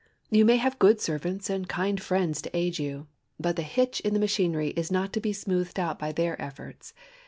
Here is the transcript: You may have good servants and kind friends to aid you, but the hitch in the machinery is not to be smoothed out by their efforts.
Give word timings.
You 0.31 0.45
may 0.45 0.55
have 0.55 0.79
good 0.79 0.99
servants 0.99 1.47
and 1.47 1.69
kind 1.69 2.01
friends 2.01 2.41
to 2.41 2.57
aid 2.57 2.79
you, 2.79 3.05
but 3.39 3.55
the 3.55 3.61
hitch 3.61 3.99
in 3.99 4.15
the 4.15 4.19
machinery 4.19 4.69
is 4.69 4.91
not 4.91 5.13
to 5.13 5.21
be 5.21 5.31
smoothed 5.31 5.79
out 5.79 5.99
by 5.99 6.11
their 6.11 6.41
efforts. 6.41 6.95